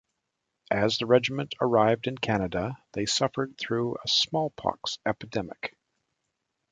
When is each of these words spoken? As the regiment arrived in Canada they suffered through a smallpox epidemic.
As 0.71 0.97
the 0.97 1.05
regiment 1.05 1.53
arrived 1.61 2.07
in 2.07 2.17
Canada 2.17 2.75
they 2.93 3.05
suffered 3.05 3.55
through 3.59 3.97
a 4.03 4.07
smallpox 4.07 4.97
epidemic. 5.05 5.77